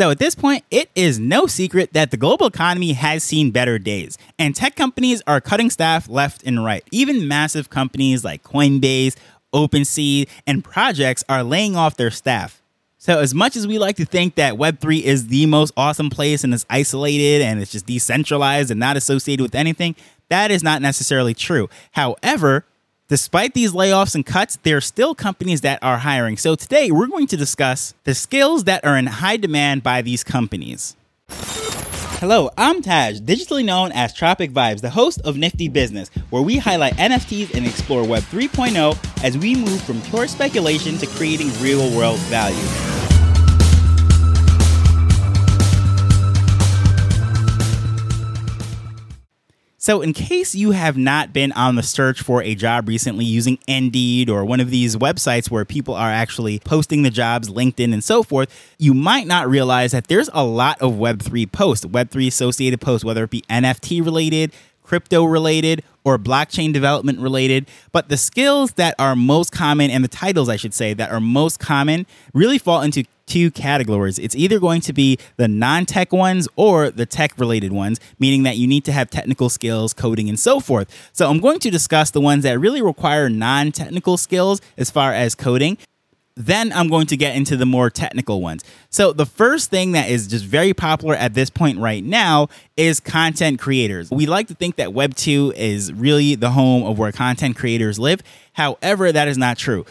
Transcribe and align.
So 0.00 0.10
at 0.10 0.18
this 0.18 0.34
point, 0.34 0.64
it 0.70 0.88
is 0.94 1.18
no 1.18 1.46
secret 1.46 1.92
that 1.92 2.10
the 2.10 2.16
global 2.16 2.46
economy 2.46 2.94
has 2.94 3.22
seen 3.22 3.50
better 3.50 3.78
days, 3.78 4.16
and 4.38 4.56
tech 4.56 4.74
companies 4.74 5.20
are 5.26 5.42
cutting 5.42 5.68
staff 5.68 6.08
left 6.08 6.42
and 6.42 6.64
right. 6.64 6.82
Even 6.90 7.28
massive 7.28 7.68
companies 7.68 8.24
like 8.24 8.42
Coinbase, 8.42 9.14
OpenSea, 9.52 10.26
and 10.46 10.64
projects 10.64 11.22
are 11.28 11.44
laying 11.44 11.76
off 11.76 11.98
their 11.98 12.10
staff. 12.10 12.62
So, 12.96 13.18
as 13.18 13.34
much 13.34 13.56
as 13.56 13.66
we 13.66 13.78
like 13.78 13.96
to 13.96 14.06
think 14.06 14.36
that 14.36 14.54
Web3 14.54 15.02
is 15.02 15.26
the 15.26 15.44
most 15.44 15.74
awesome 15.76 16.08
place 16.08 16.44
and 16.44 16.54
it's 16.54 16.64
isolated 16.70 17.42
and 17.42 17.60
it's 17.60 17.72
just 17.72 17.84
decentralized 17.84 18.70
and 18.70 18.80
not 18.80 18.96
associated 18.96 19.42
with 19.42 19.54
anything, 19.54 19.94
that 20.30 20.50
is 20.50 20.62
not 20.62 20.80
necessarily 20.80 21.34
true. 21.34 21.68
However, 21.90 22.64
despite 23.10 23.54
these 23.54 23.72
layoffs 23.72 24.14
and 24.14 24.24
cuts, 24.24 24.56
there 24.62 24.76
are 24.76 24.80
still 24.80 25.14
companies 25.16 25.60
that 25.62 25.80
are 25.82 25.98
hiring. 25.98 26.36
So, 26.36 26.54
today 26.54 26.90
we're 26.90 27.08
going 27.08 27.26
to 27.26 27.36
discuss 27.36 27.92
the 28.04 28.14
skills 28.14 28.64
that 28.64 28.84
are 28.84 28.96
in 28.96 29.06
high 29.06 29.36
demand 29.36 29.82
by 29.82 30.00
these 30.00 30.24
companies. 30.24 30.96
Hello, 31.28 32.50
I'm 32.56 32.82
Taj, 32.82 33.18
digitally 33.20 33.64
known 33.64 33.92
as 33.92 34.14
Tropic 34.14 34.52
Vibes, 34.52 34.80
the 34.80 34.90
host 34.90 35.20
of 35.22 35.36
Nifty 35.36 35.68
Business, 35.68 36.08
where 36.30 36.42
we 36.42 36.58
highlight 36.58 36.94
NFTs 36.94 37.54
and 37.54 37.66
explore 37.66 38.06
Web 38.06 38.22
3.0 38.24 39.24
as 39.24 39.36
we 39.36 39.56
move 39.56 39.82
from 39.82 40.00
pure 40.02 40.28
speculation 40.28 40.96
to 40.98 41.06
creating 41.06 41.50
real 41.60 41.90
world 41.96 42.20
value. 42.28 42.89
So, 49.82 50.02
in 50.02 50.12
case 50.12 50.54
you 50.54 50.72
have 50.72 50.98
not 50.98 51.32
been 51.32 51.52
on 51.52 51.76
the 51.76 51.82
search 51.82 52.20
for 52.20 52.42
a 52.42 52.54
job 52.54 52.86
recently 52.86 53.24
using 53.24 53.58
Indeed 53.66 54.28
or 54.28 54.44
one 54.44 54.60
of 54.60 54.68
these 54.68 54.94
websites 54.94 55.50
where 55.50 55.64
people 55.64 55.94
are 55.94 56.10
actually 56.10 56.58
posting 56.58 57.02
the 57.02 57.08
jobs, 57.08 57.48
LinkedIn, 57.48 57.94
and 57.94 58.04
so 58.04 58.22
forth, 58.22 58.74
you 58.76 58.92
might 58.92 59.26
not 59.26 59.48
realize 59.48 59.92
that 59.92 60.08
there's 60.08 60.28
a 60.34 60.44
lot 60.44 60.78
of 60.82 60.96
Web3 60.96 61.50
posts, 61.50 61.86
Web3 61.86 62.26
associated 62.26 62.82
posts, 62.82 63.06
whether 63.06 63.24
it 63.24 63.30
be 63.30 63.40
NFT 63.48 64.04
related, 64.04 64.52
crypto 64.82 65.24
related, 65.24 65.82
or 66.04 66.18
blockchain 66.18 66.74
development 66.74 67.18
related. 67.18 67.66
But 67.90 68.10
the 68.10 68.18
skills 68.18 68.72
that 68.72 68.94
are 68.98 69.16
most 69.16 69.50
common, 69.50 69.90
and 69.90 70.04
the 70.04 70.08
titles, 70.08 70.50
I 70.50 70.56
should 70.56 70.74
say, 70.74 70.92
that 70.92 71.10
are 71.10 71.20
most 71.20 71.58
common 71.58 72.06
really 72.34 72.58
fall 72.58 72.82
into 72.82 73.04
two 73.30 73.50
categories. 73.50 74.18
It's 74.18 74.34
either 74.34 74.58
going 74.58 74.80
to 74.82 74.92
be 74.92 75.18
the 75.36 75.48
non 75.48 75.86
tech 75.86 76.12
ones 76.12 76.48
or 76.56 76.90
the 76.90 77.06
tech 77.06 77.38
related 77.38 77.72
ones, 77.72 78.00
meaning 78.18 78.42
that 78.42 78.56
you 78.56 78.66
need 78.66 78.84
to 78.84 78.92
have 78.92 79.08
technical 79.08 79.48
skills, 79.48 79.94
coding, 79.94 80.28
and 80.28 80.38
so 80.38 80.60
forth. 80.60 81.10
So 81.12 81.30
I'm 81.30 81.38
going 81.38 81.60
to 81.60 81.70
discuss 81.70 82.10
the 82.10 82.20
ones 82.20 82.42
that 82.42 82.58
really 82.58 82.82
require 82.82 83.28
non 83.28 83.72
technical 83.72 84.16
skills 84.16 84.60
as 84.76 84.90
far 84.90 85.14
as 85.14 85.34
coding. 85.34 85.78
Then 86.36 86.72
I'm 86.72 86.88
going 86.88 87.06
to 87.08 87.16
get 87.16 87.36
into 87.36 87.56
the 87.56 87.66
more 87.66 87.90
technical 87.90 88.40
ones. 88.40 88.64
So, 88.88 89.12
the 89.12 89.26
first 89.26 89.68
thing 89.68 89.92
that 89.92 90.08
is 90.08 90.26
just 90.26 90.44
very 90.44 90.72
popular 90.72 91.14
at 91.14 91.34
this 91.34 91.50
point 91.50 91.78
right 91.78 92.02
now 92.02 92.48
is 92.76 92.98
content 92.98 93.58
creators. 93.58 94.10
We 94.10 94.26
like 94.26 94.46
to 94.48 94.54
think 94.54 94.76
that 94.76 94.94
Web 94.94 95.16
2 95.16 95.52
is 95.54 95.92
really 95.92 96.36
the 96.36 96.50
home 96.50 96.84
of 96.84 96.98
where 96.98 97.12
content 97.12 97.56
creators 97.56 97.98
live. 97.98 98.22
However, 98.54 99.12
that 99.12 99.28
is 99.28 99.36
not 99.36 99.58
true 99.58 99.84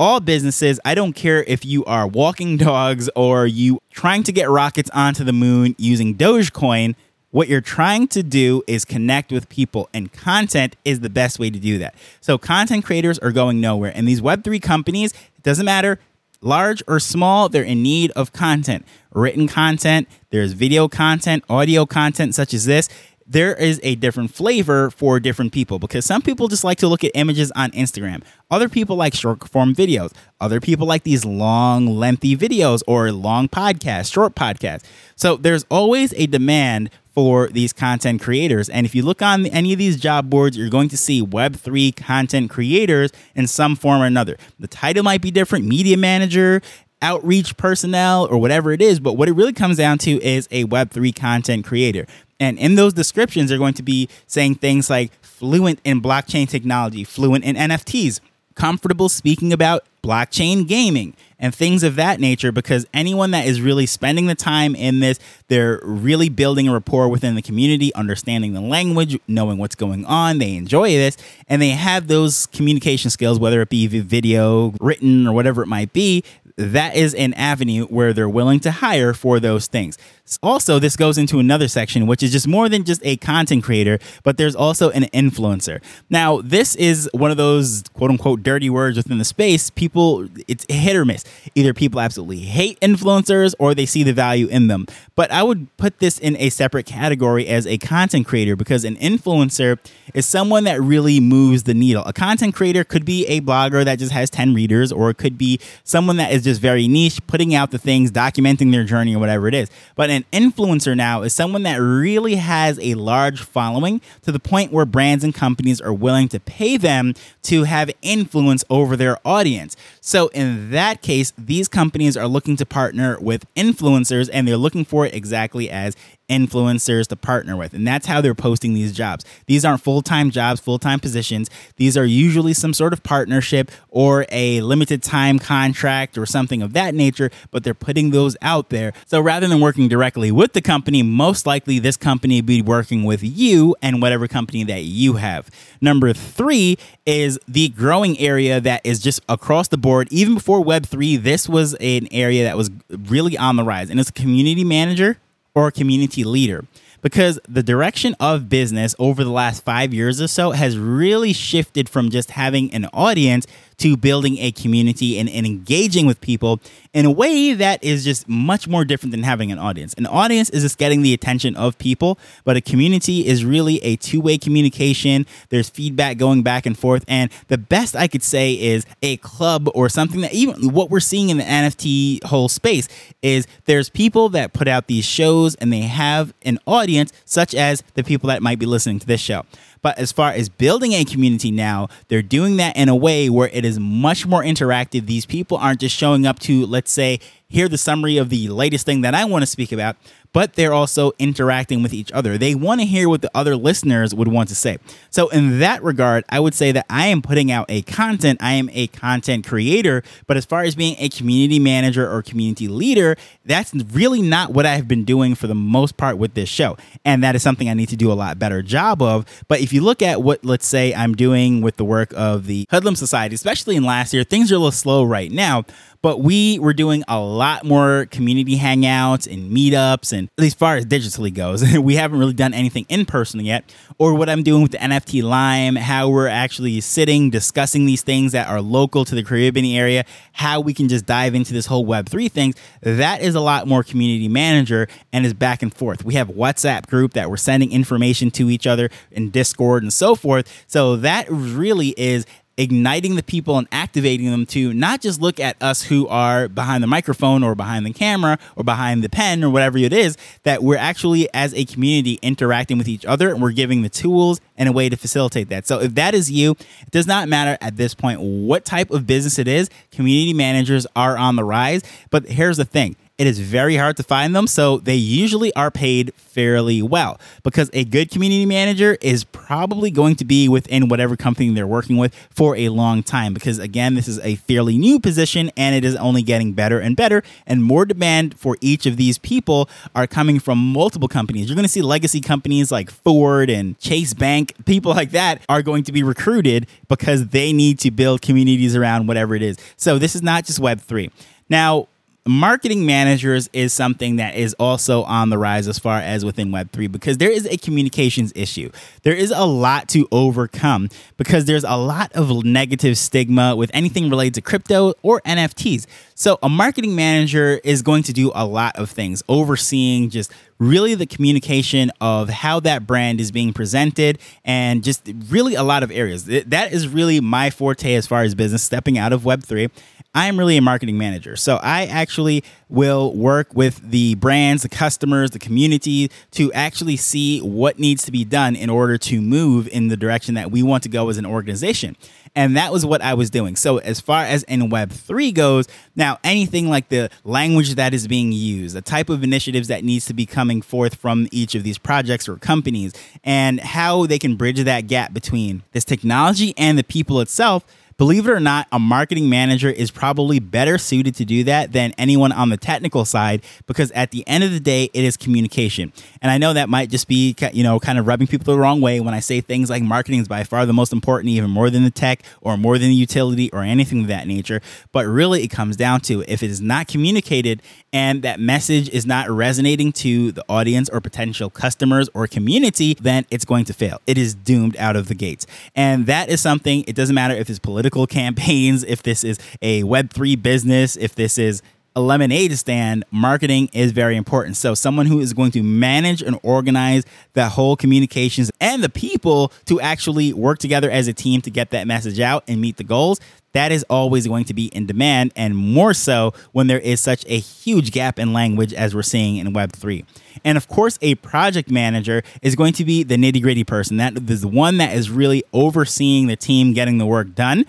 all 0.00 0.18
businesses, 0.18 0.80
I 0.82 0.94
don't 0.94 1.12
care 1.12 1.44
if 1.44 1.64
you 1.64 1.84
are 1.84 2.06
walking 2.06 2.56
dogs 2.56 3.10
or 3.14 3.46
you 3.46 3.80
trying 3.90 4.22
to 4.24 4.32
get 4.32 4.48
rockets 4.48 4.90
onto 4.94 5.22
the 5.22 5.32
moon 5.32 5.76
using 5.78 6.16
Dogecoin, 6.16 6.96
what 7.32 7.46
you're 7.46 7.60
trying 7.60 8.08
to 8.08 8.24
do 8.24 8.62
is 8.66 8.84
connect 8.84 9.30
with 9.30 9.48
people 9.48 9.88
and 9.94 10.12
content 10.12 10.74
is 10.84 11.00
the 11.00 11.10
best 11.10 11.38
way 11.38 11.50
to 11.50 11.60
do 11.60 11.78
that. 11.78 11.94
So 12.20 12.38
content 12.38 12.84
creators 12.84 13.18
are 13.20 13.30
going 13.30 13.60
nowhere 13.60 13.92
and 13.94 14.08
these 14.08 14.20
web3 14.20 14.60
companies, 14.60 15.12
it 15.12 15.42
doesn't 15.44 15.66
matter 15.66 16.00
large 16.40 16.82
or 16.88 16.98
small, 16.98 17.48
they're 17.48 17.62
in 17.62 17.82
need 17.82 18.10
of 18.12 18.32
content. 18.32 18.86
Written 19.12 19.48
content, 19.48 20.08
there's 20.30 20.52
video 20.52 20.88
content, 20.88 21.44
audio 21.50 21.84
content 21.84 22.34
such 22.34 22.54
as 22.54 22.64
this 22.64 22.88
there 23.30 23.54
is 23.54 23.78
a 23.84 23.94
different 23.94 24.34
flavor 24.34 24.90
for 24.90 25.20
different 25.20 25.52
people 25.52 25.78
because 25.78 26.04
some 26.04 26.20
people 26.20 26.48
just 26.48 26.64
like 26.64 26.78
to 26.78 26.88
look 26.88 27.04
at 27.04 27.12
images 27.14 27.52
on 27.52 27.70
Instagram. 27.70 28.24
Other 28.50 28.68
people 28.68 28.96
like 28.96 29.14
short 29.14 29.48
form 29.48 29.72
videos. 29.72 30.12
Other 30.40 30.60
people 30.60 30.84
like 30.84 31.04
these 31.04 31.24
long, 31.24 31.86
lengthy 31.86 32.36
videos 32.36 32.82
or 32.88 33.12
long 33.12 33.48
podcasts, 33.48 34.12
short 34.12 34.34
podcasts. 34.34 34.82
So 35.14 35.36
there's 35.36 35.64
always 35.70 36.12
a 36.14 36.26
demand 36.26 36.90
for 37.14 37.48
these 37.48 37.72
content 37.72 38.20
creators. 38.20 38.68
And 38.68 38.84
if 38.84 38.96
you 38.96 39.04
look 39.04 39.22
on 39.22 39.46
any 39.46 39.72
of 39.72 39.78
these 39.78 39.96
job 39.96 40.28
boards, 40.28 40.56
you're 40.56 40.68
going 40.68 40.88
to 40.88 40.96
see 40.96 41.22
Web3 41.22 41.94
content 41.94 42.50
creators 42.50 43.12
in 43.36 43.46
some 43.46 43.76
form 43.76 44.02
or 44.02 44.06
another. 44.06 44.38
The 44.58 44.68
title 44.68 45.04
might 45.04 45.22
be 45.22 45.30
different 45.30 45.66
media 45.66 45.96
manager, 45.96 46.62
outreach 47.00 47.56
personnel, 47.56 48.26
or 48.28 48.38
whatever 48.38 48.72
it 48.72 48.82
is, 48.82 48.98
but 48.98 49.12
what 49.14 49.28
it 49.28 49.32
really 49.32 49.52
comes 49.52 49.76
down 49.76 49.98
to 49.98 50.20
is 50.22 50.48
a 50.50 50.64
Web3 50.64 51.14
content 51.14 51.64
creator. 51.64 52.06
And 52.40 52.58
in 52.58 52.74
those 52.74 52.94
descriptions, 52.94 53.50
they're 53.50 53.58
going 53.58 53.74
to 53.74 53.82
be 53.82 54.08
saying 54.26 54.56
things 54.56 54.90
like 54.90 55.12
fluent 55.22 55.78
in 55.84 56.02
blockchain 56.02 56.48
technology, 56.48 57.04
fluent 57.04 57.44
in 57.44 57.54
NFTs, 57.54 58.20
comfortable 58.54 59.08
speaking 59.08 59.52
about 59.52 59.84
blockchain 60.02 60.66
gaming 60.66 61.14
and 61.38 61.54
things 61.54 61.82
of 61.82 61.96
that 61.96 62.20
nature 62.20 62.52
because 62.52 62.86
anyone 62.94 63.30
that 63.32 63.46
is 63.46 63.60
really 63.60 63.86
spending 63.86 64.26
the 64.26 64.34
time 64.34 64.74
in 64.74 65.00
this 65.00 65.18
they're 65.48 65.78
really 65.82 66.28
building 66.28 66.68
a 66.68 66.72
rapport 66.72 67.08
within 67.08 67.34
the 67.34 67.42
community 67.42 67.94
understanding 67.94 68.52
the 68.54 68.60
language 68.60 69.18
knowing 69.28 69.58
what's 69.58 69.74
going 69.74 70.04
on 70.06 70.38
they 70.38 70.54
enjoy 70.56 70.88
this 70.88 71.16
and 71.48 71.60
they 71.60 71.70
have 71.70 72.06
those 72.08 72.46
communication 72.46 73.10
skills 73.10 73.38
whether 73.38 73.60
it 73.60 73.68
be 73.68 73.86
video 73.86 74.72
written 74.80 75.26
or 75.26 75.34
whatever 75.34 75.62
it 75.62 75.66
might 75.66 75.92
be 75.92 76.24
that 76.56 76.94
is 76.96 77.14
an 77.14 77.34
avenue 77.34 77.86
where 77.86 78.12
they're 78.12 78.28
willing 78.28 78.60
to 78.60 78.70
hire 78.70 79.12
for 79.12 79.40
those 79.40 79.66
things. 79.66 79.98
Also, 80.42 80.78
this 80.78 80.96
goes 80.96 81.18
into 81.18 81.40
another 81.40 81.66
section, 81.66 82.06
which 82.06 82.22
is 82.22 82.30
just 82.30 82.46
more 82.46 82.68
than 82.68 82.84
just 82.84 83.00
a 83.04 83.16
content 83.16 83.64
creator, 83.64 83.98
but 84.22 84.36
there's 84.36 84.54
also 84.54 84.90
an 84.90 85.04
influencer. 85.14 85.82
Now, 86.08 86.40
this 86.40 86.76
is 86.76 87.10
one 87.12 87.32
of 87.32 87.36
those 87.36 87.82
quote 87.94 88.10
unquote 88.10 88.42
dirty 88.42 88.70
words 88.70 88.96
within 88.96 89.18
the 89.18 89.24
space. 89.24 89.70
People, 89.70 90.28
it's 90.46 90.64
hit 90.68 90.94
or 90.94 91.04
miss. 91.04 91.24
Either 91.54 91.74
people 91.74 92.00
absolutely 92.00 92.40
hate 92.40 92.78
influencers 92.80 93.54
or 93.58 93.74
they 93.74 93.86
see 93.86 94.04
the 94.04 94.12
value 94.12 94.46
in 94.46 94.68
them. 94.68 94.86
But 95.16 95.32
I 95.32 95.42
would 95.42 95.74
put 95.76 95.98
this 95.98 96.18
in 96.18 96.36
a 96.36 96.50
separate 96.50 96.86
category 96.86 97.48
as 97.48 97.66
a 97.66 97.78
content 97.78 98.26
creator 98.26 98.54
because 98.54 98.84
an 98.84 98.96
influencer 98.96 99.78
is 100.14 100.26
someone 100.26 100.64
that 100.64 100.80
really 100.80 101.18
moves 101.18 101.64
the 101.64 101.74
needle. 101.74 102.04
A 102.04 102.12
content 102.12 102.54
creator 102.54 102.84
could 102.84 103.04
be 103.04 103.26
a 103.26 103.40
blogger 103.40 103.84
that 103.84 103.98
just 103.98 104.12
has 104.12 104.30
10 104.30 104.54
readers, 104.54 104.92
or 104.92 105.10
it 105.10 105.18
could 105.18 105.36
be 105.36 105.58
someone 105.84 106.16
that 106.16 106.32
is 106.32 106.39
just 106.44 106.60
very 106.60 106.88
niche, 106.88 107.20
putting 107.26 107.54
out 107.54 107.70
the 107.70 107.78
things, 107.78 108.10
documenting 108.10 108.72
their 108.72 108.84
journey, 108.84 109.14
or 109.14 109.18
whatever 109.18 109.48
it 109.48 109.54
is. 109.54 109.70
But 109.94 110.10
an 110.10 110.24
influencer 110.32 110.96
now 110.96 111.22
is 111.22 111.32
someone 111.32 111.62
that 111.64 111.76
really 111.76 112.36
has 112.36 112.78
a 112.80 112.94
large 112.94 113.42
following 113.42 114.00
to 114.22 114.32
the 114.32 114.40
point 114.40 114.72
where 114.72 114.84
brands 114.84 115.24
and 115.24 115.34
companies 115.34 115.80
are 115.80 115.92
willing 115.92 116.28
to 116.28 116.40
pay 116.40 116.76
them 116.76 117.14
to 117.42 117.64
have 117.64 117.90
influence 118.02 118.64
over 118.70 118.96
their 118.96 119.18
audience. 119.24 119.76
So, 120.00 120.28
in 120.28 120.70
that 120.70 121.02
case, 121.02 121.32
these 121.36 121.68
companies 121.68 122.16
are 122.16 122.26
looking 122.26 122.56
to 122.56 122.66
partner 122.66 123.18
with 123.20 123.46
influencers 123.54 124.28
and 124.32 124.46
they're 124.46 124.56
looking 124.56 124.84
for 124.84 125.06
it 125.06 125.14
exactly 125.14 125.70
as 125.70 125.96
influencers 126.30 127.08
to 127.08 127.16
partner 127.16 127.56
with. 127.56 127.74
And 127.74 127.86
that's 127.86 128.06
how 128.06 128.20
they're 128.20 128.34
posting 128.34 128.72
these 128.72 128.92
jobs. 128.92 129.24
These 129.46 129.64
aren't 129.64 129.82
full 129.82 130.00
time 130.00 130.30
jobs, 130.30 130.60
full 130.60 130.78
time 130.78 131.00
positions. 131.00 131.50
These 131.76 131.96
are 131.96 132.06
usually 132.06 132.54
some 132.54 132.72
sort 132.72 132.92
of 132.92 133.02
partnership 133.02 133.70
or 133.88 134.24
a 134.30 134.60
limited 134.60 135.02
time 135.02 135.38
contract 135.38 136.16
or 136.16 136.24
something 136.24 136.62
of 136.62 136.72
that 136.72 136.94
nature, 136.94 137.30
but 137.50 137.64
they're 137.64 137.74
putting 137.74 138.10
those 138.10 138.36
out 138.40 138.70
there. 138.70 138.92
So 139.06 139.20
rather 139.20 139.48
than 139.48 139.60
working 139.60 139.88
directly 139.88 140.30
with 140.30 140.52
the 140.52 140.62
company, 140.62 141.02
most 141.02 141.46
likely 141.46 141.78
this 141.78 141.96
company 141.96 142.40
will 142.40 142.46
be 142.46 142.62
working 142.62 143.04
with 143.04 143.22
you 143.22 143.74
and 143.82 144.00
whatever 144.00 144.28
company 144.28 144.62
that 144.64 144.82
you 144.82 145.14
have. 145.14 145.50
Number 145.80 146.12
three 146.12 146.78
is 147.04 147.38
the 147.48 147.70
growing 147.70 148.18
area 148.20 148.60
that 148.60 148.80
is 148.84 149.00
just 149.00 149.20
across 149.28 149.68
the 149.68 149.78
board. 149.78 150.06
Even 150.12 150.34
before 150.34 150.64
Web3, 150.64 151.20
this 151.20 151.48
was 151.48 151.74
an 151.74 152.06
area 152.12 152.44
that 152.44 152.56
was 152.56 152.70
really 152.90 153.36
on 153.36 153.56
the 153.56 153.64
rise, 153.64 153.90
and 153.90 153.98
it's 153.98 154.10
a 154.10 154.12
community 154.12 154.62
manager 154.62 155.18
or 155.54 155.68
a 155.68 155.72
community 155.72 156.24
leader. 156.24 156.64
Because 157.02 157.40
the 157.48 157.62
direction 157.62 158.14
of 158.20 158.50
business 158.50 158.94
over 158.98 159.24
the 159.24 159.30
last 159.30 159.64
five 159.64 159.94
years 159.94 160.20
or 160.20 160.28
so 160.28 160.50
has 160.50 160.78
really 160.78 161.32
shifted 161.32 161.88
from 161.88 162.10
just 162.10 162.32
having 162.32 162.72
an 162.74 162.86
audience 162.92 163.46
to 163.80 163.96
building 163.96 164.36
a 164.38 164.52
community 164.52 165.18
and, 165.18 165.28
and 165.28 165.46
engaging 165.46 166.06
with 166.06 166.20
people 166.20 166.60
in 166.92 167.06
a 167.06 167.10
way 167.10 167.54
that 167.54 167.82
is 167.82 168.04
just 168.04 168.28
much 168.28 168.68
more 168.68 168.84
different 168.84 169.10
than 169.10 169.22
having 169.22 169.50
an 169.50 169.58
audience. 169.58 169.94
An 169.94 170.06
audience 170.06 170.50
is 170.50 170.62
just 170.62 170.76
getting 170.76 171.02
the 171.02 171.14
attention 171.14 171.56
of 171.56 171.78
people, 171.78 172.18
but 172.44 172.56
a 172.56 172.60
community 172.60 173.26
is 173.26 173.44
really 173.44 173.78
a 173.78 173.96
two 173.96 174.20
way 174.20 174.36
communication. 174.36 175.24
There's 175.48 175.70
feedback 175.70 176.18
going 176.18 176.42
back 176.42 176.66
and 176.66 176.78
forth. 176.78 177.04
And 177.08 177.30
the 177.48 177.58
best 177.58 177.96
I 177.96 178.06
could 178.06 178.22
say 178.22 178.52
is 178.52 178.84
a 179.02 179.16
club 179.18 179.68
or 179.74 179.88
something 179.88 180.20
that 180.20 180.34
even 180.34 180.72
what 180.72 180.90
we're 180.90 181.00
seeing 181.00 181.30
in 181.30 181.38
the 181.38 181.44
NFT 181.44 182.24
whole 182.24 182.48
space 182.48 182.88
is 183.22 183.46
there's 183.64 183.88
people 183.88 184.28
that 184.30 184.52
put 184.52 184.68
out 184.68 184.88
these 184.88 185.04
shows 185.04 185.54
and 185.56 185.72
they 185.72 185.80
have 185.80 186.34
an 186.42 186.58
audience, 186.66 187.12
such 187.24 187.54
as 187.54 187.82
the 187.94 188.04
people 188.04 188.28
that 188.28 188.42
might 188.42 188.58
be 188.58 188.66
listening 188.66 188.98
to 188.98 189.06
this 189.06 189.20
show. 189.20 189.44
But 189.82 189.98
as 189.98 190.12
far 190.12 190.30
as 190.30 190.48
building 190.48 190.92
a 190.92 191.04
community 191.04 191.50
now, 191.50 191.88
they're 192.08 192.22
doing 192.22 192.56
that 192.58 192.76
in 192.76 192.88
a 192.88 192.96
way 192.96 193.30
where 193.30 193.48
it 193.48 193.64
is 193.64 193.78
much 193.78 194.26
more 194.26 194.42
interactive. 194.42 195.06
These 195.06 195.26
people 195.26 195.56
aren't 195.56 195.80
just 195.80 195.96
showing 195.96 196.26
up 196.26 196.38
to, 196.40 196.66
let's 196.66 196.90
say, 196.90 197.20
hear 197.48 197.68
the 197.68 197.78
summary 197.78 198.16
of 198.16 198.28
the 198.28 198.48
latest 198.48 198.86
thing 198.86 199.00
that 199.00 199.14
I 199.14 199.24
want 199.24 199.42
to 199.42 199.46
speak 199.46 199.72
about, 199.72 199.96
but 200.32 200.54
they're 200.54 200.72
also 200.72 201.12
interacting 201.18 201.82
with 201.82 201.92
each 201.92 202.12
other. 202.12 202.38
They 202.38 202.54
want 202.54 202.80
to 202.80 202.86
hear 202.86 203.08
what 203.08 203.22
the 203.22 203.30
other 203.34 203.56
listeners 203.56 204.14
would 204.14 204.28
want 204.28 204.48
to 204.50 204.54
say. 204.54 204.78
So, 205.10 205.28
in 205.28 205.58
that 205.60 205.82
regard, 205.82 206.24
I 206.28 206.40
would 206.40 206.54
say 206.54 206.72
that 206.72 206.86
I 206.88 207.06
am 207.08 207.22
putting 207.22 207.50
out 207.50 207.66
a 207.68 207.82
content, 207.82 208.42
I 208.42 208.52
am 208.52 208.70
a 208.72 208.86
content 208.88 209.46
creator, 209.46 210.02
but 210.26 210.36
as 210.36 210.44
far 210.44 210.62
as 210.62 210.74
being 210.74 210.96
a 210.98 211.08
community 211.08 211.58
manager 211.58 212.10
or 212.10 212.22
community 212.22 212.68
leader, 212.68 213.16
that's 213.44 213.74
really 213.74 214.22
not 214.22 214.52
what 214.52 214.66
I've 214.66 214.88
been 214.88 215.04
doing 215.04 215.34
for 215.34 215.46
the 215.46 215.54
most 215.54 215.96
part 215.96 216.18
with 216.18 216.34
this 216.34 216.48
show. 216.48 216.76
And 217.04 217.22
that 217.24 217.34
is 217.34 217.42
something 217.42 217.68
I 217.68 217.74
need 217.74 217.88
to 217.88 217.96
do 217.96 218.12
a 218.12 218.14
lot 218.14 218.38
better 218.38 218.62
job 218.62 219.02
of. 219.02 219.26
But 219.48 219.60
if 219.60 219.72
you 219.72 219.82
look 219.82 220.02
at 220.02 220.22
what, 220.22 220.44
let's 220.44 220.66
say, 220.66 220.94
I'm 220.94 221.14
doing 221.14 221.60
with 221.60 221.76
the 221.76 221.84
work 221.84 222.12
of 222.16 222.46
the 222.46 222.66
Hoodlum 222.70 222.96
Society, 222.96 223.34
especially 223.34 223.76
in 223.76 223.84
last 223.84 224.12
year, 224.12 224.24
things 224.24 224.52
are 224.52 224.56
a 224.56 224.58
little 224.58 224.72
slow 224.72 225.04
right 225.04 225.30
now 225.30 225.64
but 226.02 226.20
we 226.20 226.58
were 226.58 226.72
doing 226.72 227.04
a 227.08 227.18
lot 227.18 227.64
more 227.64 228.06
community 228.10 228.56
hangouts 228.56 229.30
and 229.30 229.50
meetups 229.54 230.16
and 230.16 230.28
as 230.38 230.54
far 230.54 230.76
as 230.76 230.86
digitally 230.86 231.32
goes 231.32 231.62
we 231.78 231.96
haven't 231.96 232.18
really 232.18 232.32
done 232.32 232.54
anything 232.54 232.86
in 232.88 233.04
person 233.04 233.40
yet 233.40 233.64
or 233.98 234.14
what 234.14 234.28
i'm 234.28 234.42
doing 234.42 234.62
with 234.62 234.72
the 234.72 234.78
nft 234.78 235.22
lime 235.22 235.76
how 235.76 236.08
we're 236.08 236.28
actually 236.28 236.80
sitting 236.80 237.30
discussing 237.30 237.86
these 237.86 238.02
things 238.02 238.32
that 238.32 238.48
are 238.48 238.60
local 238.60 239.04
to 239.04 239.14
the 239.14 239.22
caribbean 239.22 239.66
area 239.66 240.04
how 240.32 240.60
we 240.60 240.72
can 240.72 240.88
just 240.88 241.06
dive 241.06 241.34
into 241.34 241.52
this 241.52 241.66
whole 241.66 241.84
web3 241.84 242.30
things. 242.30 242.54
that 242.80 243.20
is 243.20 243.34
a 243.34 243.40
lot 243.40 243.66
more 243.66 243.82
community 243.82 244.28
manager 244.28 244.88
and 245.12 245.26
is 245.26 245.34
back 245.34 245.62
and 245.62 245.74
forth 245.74 246.04
we 246.04 246.14
have 246.14 246.28
whatsapp 246.28 246.86
group 246.86 247.12
that 247.12 247.28
we're 247.28 247.36
sending 247.36 247.72
information 247.72 248.30
to 248.30 248.50
each 248.50 248.66
other 248.66 248.88
in 249.10 249.30
discord 249.30 249.82
and 249.82 249.92
so 249.92 250.14
forth 250.14 250.64
so 250.66 250.96
that 250.96 251.26
really 251.30 251.88
is 251.96 252.24
igniting 252.56 253.14
the 253.14 253.22
people 253.22 253.56
and 253.56 253.66
activating 253.72 254.30
them 254.30 254.44
to 254.44 254.74
not 254.74 255.00
just 255.00 255.20
look 255.20 255.40
at 255.40 255.56
us 255.62 255.82
who 255.82 256.06
are 256.08 256.48
behind 256.48 256.82
the 256.82 256.86
microphone 256.86 257.42
or 257.42 257.54
behind 257.54 257.86
the 257.86 257.92
camera 257.92 258.38
or 258.56 258.64
behind 258.64 259.02
the 259.02 259.08
pen 259.08 259.42
or 259.42 259.50
whatever 259.50 259.78
it 259.78 259.92
is, 259.92 260.16
that 260.42 260.62
we're 260.62 260.76
actually, 260.76 261.28
as 261.32 261.54
a 261.54 261.64
community, 261.64 262.18
interacting 262.22 262.76
with 262.78 262.88
each 262.88 263.06
other 263.06 263.30
and 263.30 263.40
we're 263.40 263.52
giving 263.52 263.82
the 263.82 263.88
tools 263.88 264.40
and 264.56 264.68
a 264.68 264.72
way 264.72 264.88
to 264.88 264.96
facilitate 264.96 265.48
that. 265.48 265.66
So 265.66 265.80
if 265.80 265.94
that 265.94 266.14
is 266.14 266.30
you, 266.30 266.52
it 266.82 266.90
does 266.90 267.06
not 267.06 267.28
matter 267.28 267.56
at 267.60 267.76
this 267.76 267.94
point 267.94 268.20
what 268.20 268.64
type 268.64 268.90
of 268.90 269.06
business 269.06 269.38
it 269.38 269.48
is, 269.48 269.70
community 269.90 270.34
managers 270.34 270.86
are 270.94 271.16
on 271.16 271.36
the 271.36 271.44
rise. 271.44 271.82
But 272.10 272.26
here's 272.26 272.58
the 272.58 272.64
thing 272.64 272.96
it 273.20 273.26
is 273.26 273.38
very 273.38 273.76
hard 273.76 273.98
to 273.98 274.02
find 274.02 274.34
them, 274.34 274.46
so 274.46 274.78
they 274.78 274.94
usually 274.94 275.54
are 275.54 275.70
paid 275.70 276.14
fairly 276.14 276.80
well 276.80 277.20
because 277.42 277.68
a 277.74 277.84
good 277.84 278.10
community 278.10 278.46
manager 278.46 278.96
is 279.02 279.24
probably 279.24 279.90
going 279.90 280.16
to 280.16 280.24
be 280.24 280.48
within 280.48 280.88
whatever 280.88 281.18
company 281.18 281.50
they're 281.50 281.66
working 281.66 281.98
with 281.98 282.14
for 282.30 282.56
a 282.56 282.70
long 282.70 283.02
time 283.02 283.34
because 283.34 283.58
again, 283.58 283.94
this 283.94 284.08
is 284.08 284.18
a 284.20 284.36
fairly 284.36 284.78
new 284.78 284.98
position 284.98 285.50
and 285.54 285.74
it 285.74 285.84
is 285.84 285.94
only 285.96 286.22
getting 286.22 286.54
better 286.54 286.80
and 286.80 286.96
better 286.96 287.22
and 287.46 287.62
more 287.62 287.84
demand 287.84 288.38
for 288.38 288.56
each 288.62 288.86
of 288.86 288.96
these 288.96 289.18
people 289.18 289.68
are 289.94 290.06
coming 290.06 290.40
from 290.40 290.56
multiple 290.72 291.08
companies. 291.08 291.46
You're 291.46 291.56
going 291.56 291.64
to 291.64 291.68
see 291.68 291.82
legacy 291.82 292.22
companies 292.22 292.72
like 292.72 292.90
Ford 292.90 293.50
and 293.50 293.78
Chase 293.78 294.14
Bank, 294.14 294.54
people 294.64 294.92
like 294.94 295.10
that 295.10 295.42
are 295.46 295.60
going 295.60 295.84
to 295.84 295.92
be 295.92 296.02
recruited 296.02 296.66
because 296.88 297.28
they 297.28 297.52
need 297.52 297.80
to 297.80 297.90
build 297.90 298.22
communities 298.22 298.74
around 298.74 299.08
whatever 299.08 299.34
it 299.34 299.42
is. 299.42 299.58
So 299.76 299.98
this 299.98 300.14
is 300.16 300.22
not 300.22 300.46
just 300.46 300.58
web3. 300.58 301.10
Now, 301.50 301.88
marketing 302.26 302.86
managers 302.86 303.48
is 303.52 303.72
something 303.72 304.16
that 304.16 304.34
is 304.34 304.54
also 304.58 305.02
on 305.04 305.30
the 305.30 305.38
rise 305.38 305.66
as 305.66 305.78
far 305.78 305.98
as 305.98 306.24
within 306.24 306.50
web3 306.50 306.90
because 306.90 307.18
there 307.18 307.30
is 307.30 307.46
a 307.46 307.56
communications 307.56 308.32
issue. 308.34 308.70
There 309.02 309.14
is 309.14 309.30
a 309.30 309.44
lot 309.44 309.88
to 309.90 310.06
overcome 310.12 310.88
because 311.16 311.46
there's 311.46 311.64
a 311.64 311.76
lot 311.76 312.12
of 312.12 312.44
negative 312.44 312.98
stigma 312.98 313.56
with 313.56 313.70
anything 313.72 314.10
related 314.10 314.34
to 314.34 314.40
crypto 314.40 314.94
or 315.02 315.20
nfts 315.22 315.86
so 316.14 316.38
a 316.42 316.48
marketing 316.48 316.94
manager 316.94 317.60
is 317.64 317.82
going 317.82 318.02
to 318.02 318.12
do 318.12 318.30
a 318.34 318.44
lot 318.44 318.76
of 318.76 318.90
things 318.90 319.22
overseeing 319.28 320.10
just 320.10 320.30
really 320.60 320.94
the 320.94 321.06
communication 321.06 321.90
of 322.00 322.28
how 322.28 322.60
that 322.60 322.86
brand 322.86 323.20
is 323.20 323.32
being 323.32 323.52
presented 323.52 324.18
and 324.44 324.84
just 324.84 325.10
really 325.28 325.54
a 325.56 325.62
lot 325.62 325.82
of 325.82 325.90
areas 325.90 326.26
that 326.26 326.72
is 326.72 326.86
really 326.86 327.18
my 327.18 327.50
forte 327.50 327.94
as 327.94 328.06
far 328.06 328.22
as 328.22 328.34
business 328.34 328.62
stepping 328.62 328.98
out 328.98 329.12
of 329.12 329.22
web3 329.22 329.70
I'm 330.12 330.38
really 330.38 330.56
a 330.56 330.62
marketing 330.62 330.98
manager. 330.98 331.36
So 331.36 331.60
I 331.62 331.86
actually 331.86 332.42
will 332.68 333.14
work 333.14 333.54
with 333.54 333.90
the 333.90 334.16
brands, 334.16 334.64
the 334.64 334.68
customers, 334.68 335.30
the 335.30 335.38
community 335.38 336.10
to 336.32 336.52
actually 336.52 336.96
see 336.96 337.40
what 337.40 337.78
needs 337.78 338.04
to 338.04 338.12
be 338.12 338.24
done 338.24 338.56
in 338.56 338.70
order 338.70 338.98
to 338.98 339.20
move 339.20 339.68
in 339.68 339.86
the 339.86 339.96
direction 339.96 340.34
that 340.34 340.50
we 340.50 340.64
want 340.64 340.82
to 340.82 340.88
go 340.88 341.08
as 341.10 341.16
an 341.16 341.26
organization. 341.26 341.96
And 342.34 342.56
that 342.56 342.72
was 342.72 342.84
what 342.84 343.02
I 343.02 343.14
was 343.14 343.30
doing. 343.30 343.56
So, 343.56 343.78
as 343.78 344.00
far 344.00 344.22
as 344.22 344.44
in 344.44 344.70
Web3 344.70 345.34
goes, 345.34 345.66
now 345.96 346.18
anything 346.22 346.68
like 346.68 346.88
the 346.88 347.10
language 347.24 347.74
that 347.74 347.92
is 347.92 348.06
being 348.06 348.30
used, 348.30 348.76
the 348.76 348.82
type 348.82 349.10
of 349.10 349.24
initiatives 349.24 349.68
that 349.68 349.82
needs 349.82 350.06
to 350.06 350.14
be 350.14 350.26
coming 350.26 350.49
forth 350.60 350.96
from 350.96 351.28
each 351.30 351.54
of 351.54 351.62
these 351.62 351.78
projects 351.78 352.28
or 352.28 352.36
companies, 352.36 352.92
and 353.22 353.60
how 353.60 354.06
they 354.06 354.18
can 354.18 354.34
bridge 354.34 354.60
that 354.64 354.88
gap 354.88 355.12
between 355.12 355.62
this 355.70 355.84
technology 355.84 356.52
and 356.56 356.76
the 356.76 356.82
people 356.82 357.20
itself 357.20 357.64
Believe 358.00 358.26
it 358.26 358.30
or 358.30 358.40
not, 358.40 358.66
a 358.72 358.78
marketing 358.78 359.28
manager 359.28 359.68
is 359.68 359.90
probably 359.90 360.38
better 360.38 360.78
suited 360.78 361.14
to 361.16 361.26
do 361.26 361.44
that 361.44 361.72
than 361.72 361.92
anyone 361.98 362.32
on 362.32 362.48
the 362.48 362.56
technical 362.56 363.04
side 363.04 363.42
because 363.66 363.90
at 363.90 364.10
the 364.10 364.26
end 364.26 364.42
of 364.42 364.52
the 364.52 364.58
day, 364.58 364.88
it 364.94 365.04
is 365.04 365.18
communication. 365.18 365.92
And 366.22 366.32
I 366.32 366.38
know 366.38 366.54
that 366.54 366.70
might 366.70 366.88
just 366.88 367.08
be, 367.08 367.36
you 367.52 367.62
know, 367.62 367.78
kind 367.78 367.98
of 367.98 368.06
rubbing 368.06 368.26
people 368.26 368.54
the 368.54 368.58
wrong 368.58 368.80
way 368.80 369.00
when 369.00 369.12
I 369.12 369.20
say 369.20 369.42
things 369.42 369.68
like 369.68 369.82
marketing 369.82 370.20
is 370.20 370.28
by 370.28 370.44
far 370.44 370.64
the 370.64 370.72
most 370.72 370.94
important, 370.94 371.28
even 371.28 371.50
more 371.50 371.68
than 371.68 371.84
the 371.84 371.90
tech 371.90 372.22
or 372.40 372.56
more 372.56 372.78
than 372.78 372.88
the 372.88 372.94
utility 372.94 373.50
or 373.52 373.62
anything 373.62 374.00
of 374.00 374.06
that 374.06 374.26
nature. 374.26 374.62
But 374.92 375.04
really, 375.04 375.42
it 375.42 375.48
comes 375.48 375.76
down 375.76 376.00
to 376.02 376.24
if 376.26 376.42
it 376.42 376.50
is 376.50 376.62
not 376.62 376.88
communicated 376.88 377.60
and 377.92 378.22
that 378.22 378.40
message 378.40 378.88
is 378.88 379.04
not 379.04 379.28
resonating 379.28 379.92
to 379.92 380.32
the 380.32 380.44
audience 380.48 380.88
or 380.88 381.02
potential 381.02 381.50
customers 381.50 382.08
or 382.14 382.26
community, 382.26 382.94
then 382.94 383.26
it's 383.30 383.44
going 383.44 383.66
to 383.66 383.74
fail. 383.74 384.00
It 384.06 384.16
is 384.16 384.34
doomed 384.34 384.78
out 384.78 384.96
of 384.96 385.08
the 385.08 385.14
gates. 385.14 385.46
And 385.76 386.06
that 386.06 386.30
is 386.30 386.40
something, 386.40 386.82
it 386.86 386.96
doesn't 386.96 387.14
matter 387.14 387.34
if 387.34 387.50
it's 387.50 387.58
political 387.58 387.89
campaigns, 387.90 388.84
if 388.84 389.02
this 389.02 389.24
is 389.24 389.38
a 389.60 389.82
Web3 389.82 390.42
business, 390.42 390.96
if 390.96 391.14
this 391.14 391.38
is 391.38 391.62
a 391.96 392.00
lemonade 392.00 392.56
stand, 392.56 393.04
marketing 393.10 393.68
is 393.72 393.92
very 393.92 394.16
important. 394.16 394.56
So, 394.56 394.74
someone 394.74 395.06
who 395.06 395.20
is 395.20 395.32
going 395.32 395.50
to 395.52 395.62
manage 395.62 396.22
and 396.22 396.38
organize 396.42 397.04
the 397.32 397.48
whole 397.48 397.76
communications 397.76 398.50
and 398.60 398.82
the 398.82 398.88
people 398.88 399.52
to 399.66 399.80
actually 399.80 400.32
work 400.32 400.58
together 400.58 400.90
as 400.90 401.08
a 401.08 401.12
team 401.12 401.40
to 401.42 401.50
get 401.50 401.70
that 401.70 401.86
message 401.86 402.20
out 402.20 402.44
and 402.46 402.60
meet 402.60 402.76
the 402.76 402.84
goals, 402.84 403.20
that 403.52 403.72
is 403.72 403.84
always 403.90 404.26
going 404.26 404.44
to 404.44 404.54
be 404.54 404.66
in 404.66 404.86
demand, 404.86 405.32
and 405.36 405.56
more 405.56 405.92
so 405.94 406.32
when 406.52 406.66
there 406.66 406.78
is 406.78 407.00
such 407.00 407.24
a 407.26 407.38
huge 407.38 407.90
gap 407.90 408.18
in 408.18 408.32
language 408.32 408.72
as 408.72 408.94
we're 408.94 409.02
seeing 409.02 409.36
in 409.36 409.52
Web3. 409.52 410.04
And 410.44 410.56
of 410.56 410.68
course, 410.68 410.98
a 411.02 411.16
project 411.16 411.70
manager 411.70 412.22
is 412.42 412.54
going 412.54 412.72
to 412.74 412.84
be 412.84 413.02
the 413.02 413.16
nitty 413.16 413.42
gritty 413.42 413.64
person. 413.64 413.96
That 413.96 414.16
is 414.30 414.42
the 414.42 414.48
one 414.48 414.78
that 414.78 414.94
is 414.96 415.10
really 415.10 415.42
overseeing 415.52 416.28
the 416.28 416.36
team 416.36 416.72
getting 416.72 416.98
the 416.98 417.06
work 417.06 417.34
done. 417.34 417.66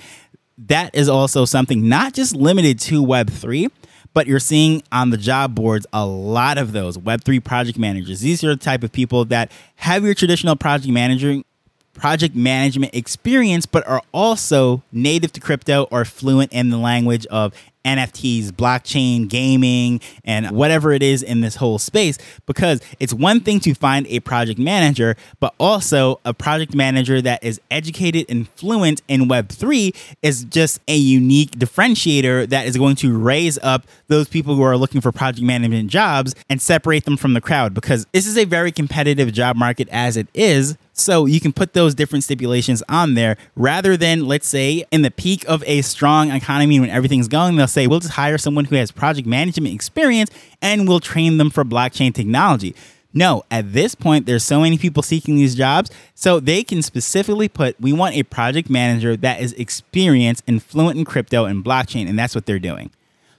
That 0.57 0.93
is 0.93 1.09
also 1.09 1.45
something 1.45 1.89
not 1.89 2.13
just 2.13 2.35
limited 2.35 2.79
to 2.81 3.03
Web3, 3.03 3.71
but 4.13 4.27
you're 4.27 4.39
seeing 4.39 4.83
on 4.91 5.09
the 5.09 5.17
job 5.17 5.55
boards 5.55 5.87
a 5.93 6.05
lot 6.05 6.57
of 6.57 6.73
those 6.73 6.97
Web3 6.97 7.43
project 7.43 7.79
managers. 7.79 8.19
These 8.19 8.43
are 8.43 8.49
the 8.49 8.57
type 8.57 8.83
of 8.83 8.91
people 8.91 9.25
that 9.25 9.51
have 9.77 10.03
your 10.03 10.13
traditional 10.13 10.55
project 10.55 10.91
managing 10.91 11.45
project 11.93 12.35
management 12.35 12.95
experience, 12.95 13.65
but 13.65 13.85
are 13.87 14.01
also 14.13 14.83
native 14.91 15.31
to 15.33 15.39
crypto 15.39 15.87
or 15.91 16.05
fluent 16.05 16.51
in 16.51 16.69
the 16.69 16.77
language 16.77 17.25
of 17.27 17.53
NFTs, 17.85 18.51
blockchain, 18.51 19.27
gaming, 19.27 20.01
and 20.23 20.51
whatever 20.51 20.91
it 20.91 21.01
is 21.01 21.23
in 21.23 21.41
this 21.41 21.55
whole 21.55 21.79
space. 21.79 22.17
Because 22.45 22.81
it's 22.99 23.13
one 23.13 23.39
thing 23.39 23.59
to 23.61 23.73
find 23.73 24.05
a 24.07 24.19
project 24.19 24.59
manager, 24.59 25.15
but 25.39 25.53
also 25.59 26.19
a 26.23 26.33
project 26.33 26.75
manager 26.75 27.21
that 27.21 27.43
is 27.43 27.59
educated 27.71 28.25
and 28.29 28.47
fluent 28.49 29.01
in 29.07 29.21
Web3 29.21 29.95
is 30.21 30.43
just 30.45 30.79
a 30.87 30.95
unique 30.95 31.51
differentiator 31.51 32.47
that 32.49 32.67
is 32.67 32.77
going 32.77 32.95
to 32.97 33.17
raise 33.17 33.57
up 33.63 33.87
those 34.07 34.27
people 34.27 34.55
who 34.55 34.61
are 34.61 34.77
looking 34.77 35.01
for 35.01 35.11
project 35.11 35.45
management 35.45 35.89
jobs 35.89 36.35
and 36.49 36.61
separate 36.61 37.05
them 37.05 37.17
from 37.17 37.33
the 37.33 37.41
crowd. 37.41 37.73
Because 37.73 38.05
this 38.11 38.27
is 38.27 38.37
a 38.37 38.45
very 38.45 38.71
competitive 38.71 39.33
job 39.33 39.55
market 39.55 39.87
as 39.89 40.17
it 40.17 40.27
is. 40.33 40.77
So 41.01 41.25
you 41.25 41.39
can 41.39 41.51
put 41.51 41.73
those 41.73 41.95
different 41.95 42.23
stipulations 42.23 42.83
on 42.87 43.15
there 43.15 43.37
rather 43.55 43.97
than, 43.97 44.27
let's 44.27 44.47
say, 44.47 44.85
in 44.91 45.01
the 45.01 45.11
peak 45.11 45.43
of 45.47 45.63
a 45.65 45.81
strong 45.81 46.31
economy 46.31 46.79
when 46.79 46.89
everything's 46.89 47.27
going, 47.27 47.55
they'll 47.55 47.67
say, 47.67 47.87
we'll 47.87 47.99
just 47.99 48.13
hire 48.13 48.37
someone 48.37 48.65
who 48.65 48.75
has 48.75 48.91
project 48.91 49.27
management 49.27 49.73
experience 49.73 50.29
and 50.61 50.87
we'll 50.87 50.99
train 50.99 51.37
them 51.37 51.49
for 51.49 51.63
blockchain 51.63 52.13
technology. 52.13 52.75
No, 53.13 53.43
at 53.51 53.73
this 53.73 53.93
point, 53.93 54.25
there's 54.25 54.43
so 54.43 54.61
many 54.61 54.77
people 54.77 55.03
seeking 55.03 55.35
these 55.35 55.53
jobs, 55.53 55.91
so 56.15 56.39
they 56.39 56.63
can 56.63 56.81
specifically 56.81 57.49
put, 57.49 57.79
we 57.81 57.91
want 57.91 58.15
a 58.15 58.23
project 58.23 58.69
manager 58.69 59.17
that 59.17 59.41
is 59.41 59.51
experienced 59.53 60.43
and 60.47 60.63
fluent 60.63 60.97
in 60.97 61.03
crypto 61.03 61.43
and 61.43 61.63
blockchain, 61.63 62.07
and 62.07 62.17
that's 62.17 62.33
what 62.33 62.45
they're 62.45 62.57
doing. 62.57 62.89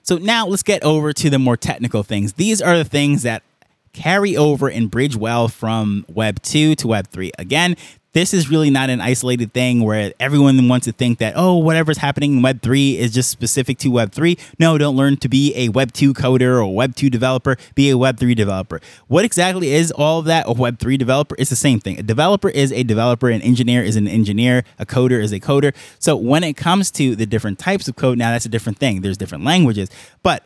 So 0.02 0.19
now 0.19 0.47
let's 0.47 0.62
get 0.62 0.83
over 0.83 1.14
to 1.14 1.31
the 1.31 1.38
more 1.38 1.57
technical 1.57 2.02
things. 2.02 2.35
These 2.35 2.61
are 2.61 2.76
the 2.76 2.85
things 2.85 3.23
that 3.23 3.42
carry 3.92 4.37
over 4.37 4.68
and 4.68 4.90
bridge 4.90 5.16
well 5.16 5.49
from 5.49 6.04
Web 6.08 6.42
2 6.42 6.75
to 6.76 6.88
Web 6.88 7.08
3. 7.08 7.32
Again, 7.38 7.76
this 8.12 8.34
is 8.34 8.50
really 8.50 8.68
not 8.68 8.90
an 8.90 9.00
isolated 9.00 9.54
thing 9.54 9.82
where 9.82 10.12
everyone 10.20 10.68
wants 10.68 10.84
to 10.84 10.92
think 10.92 11.18
that, 11.18 11.32
oh, 11.34 11.56
whatever's 11.56 11.96
happening 11.96 12.34
in 12.34 12.42
Web 12.42 12.61
3 12.61 12.99
is 12.99 13.12
just 13.12 13.30
specific 13.30 13.78
to 13.78 13.88
Web 13.88 14.12
3. 14.12 14.37
No, 14.58 14.76
don't 14.76 14.96
learn 14.96 15.16
to 15.18 15.28
be 15.30 15.54
a 15.56 15.70
Web 15.70 15.92
2 15.92 16.12
coder 16.12 16.62
or 16.62 16.75
Web 16.75 16.94
2 16.94 17.08
developer, 17.08 17.56
be 17.75 17.88
a 17.88 17.96
Web 17.96 18.18
3 18.18 18.34
developer. 18.34 18.82
What 19.08 19.25
exactly 19.25 19.72
is 19.72 19.90
all 19.90 20.18
of 20.18 20.26
that? 20.26 20.46
A 20.46 20.52
Web 20.52 20.78
3 20.78 20.99
developer? 20.99 21.34
It's 21.38 21.49
the 21.49 21.56
same 21.56 21.80
thing. 21.80 21.99
A 21.99 22.02
developer 22.02 22.50
is 22.50 22.70
a 22.72 22.82
developer, 22.82 23.30
an 23.30 23.40
engineer 23.40 23.82
is 23.82 23.96
an 23.96 24.06
engineer, 24.06 24.64
a 24.78 24.84
coder 24.84 25.22
is 25.22 25.32
a 25.32 25.40
coder. 25.40 25.75
So 25.99 26.14
when 26.14 26.44
it 26.44 26.54
comes 26.54 26.90
to 26.92 27.16
the 27.16 27.25
different 27.25 27.58
types 27.58 27.88
of 27.88 27.96
code, 27.96 28.18
now 28.18 28.32
that's 28.32 28.44
a 28.44 28.50
different 28.50 28.78
thing. 28.78 29.00
There's 29.00 29.16
different 29.16 29.44
languages. 29.44 29.88
But 30.22 30.44